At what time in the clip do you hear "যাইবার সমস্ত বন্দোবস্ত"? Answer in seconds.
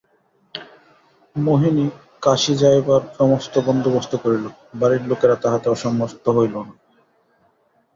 2.55-4.11